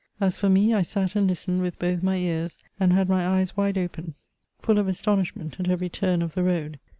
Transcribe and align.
As 0.19 0.35
for 0.35 0.49
me, 0.49 0.73
I 0.73 0.81
sat 0.81 1.15
and 1.15 1.27
listened 1.27 1.61
with 1.61 1.77
both 1.77 2.01
my 2.01 2.15
ears, 2.15 2.57
and 2.79 2.91
had 2.91 3.07
my 3.07 3.23
eyes 3.27 3.55
wide 3.55 3.77
open, 3.77 4.15
full 4.59 4.79
of 4.79 4.87
astonishment 4.87 5.57
at 5.59 5.69
every 5.69 5.89
turn 5.89 6.23
of 6.23 6.33
the 6.33 6.41
road. 6.43 6.79